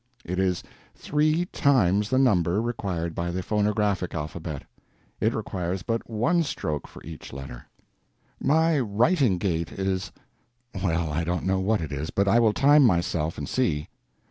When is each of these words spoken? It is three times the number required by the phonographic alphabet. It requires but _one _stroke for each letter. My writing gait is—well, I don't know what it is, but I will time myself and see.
It 0.25 0.39
is 0.39 0.63
three 0.95 1.45
times 1.45 2.09
the 2.09 2.17
number 2.17 2.59
required 2.59 3.13
by 3.13 3.29
the 3.29 3.43
phonographic 3.43 4.15
alphabet. 4.15 4.63
It 5.19 5.35
requires 5.35 5.83
but 5.83 6.03
_one 6.07 6.39
_stroke 6.39 6.87
for 6.87 7.03
each 7.03 7.31
letter. 7.31 7.67
My 8.41 8.79
writing 8.79 9.37
gait 9.37 9.71
is—well, 9.71 11.11
I 11.13 11.23
don't 11.23 11.45
know 11.45 11.59
what 11.59 11.81
it 11.81 11.91
is, 11.91 12.09
but 12.09 12.27
I 12.27 12.39
will 12.39 12.51
time 12.51 12.83
myself 12.83 13.37
and 13.37 13.47
see. 13.47 13.89